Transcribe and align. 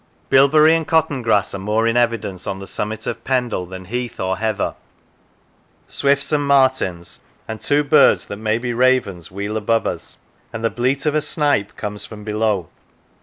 Bilberry 0.31 0.73
and 0.75 0.87
215 0.87 1.17
Lancashire 1.17 1.21
cotton 1.21 1.21
grass 1.21 1.53
are 1.53 1.63
more 1.63 1.85
in 1.87 1.95
evidence 1.95 2.47
on 2.47 2.57
the 2.57 2.65
summit 2.65 3.05
of 3.05 3.23
Pendle 3.23 3.67
than 3.67 3.85
heath 3.85 4.19
or 4.19 4.37
heather. 4.39 4.73
Swifts 5.87 6.31
and 6.31 6.43
martins 6.47 7.19
and 7.47 7.61
two 7.61 7.83
birds 7.83 8.25
that 8.25 8.37
may 8.37 8.57
be 8.57 8.73
ravens 8.73 9.29
wheel 9.29 9.55
above 9.55 9.85
us, 9.85 10.17
and 10.51 10.63
the 10.63 10.71
bleat 10.71 11.05
of 11.05 11.13
a 11.13 11.21
snipe 11.21 11.77
comes 11.77 12.03
from 12.03 12.23
below. 12.23 12.67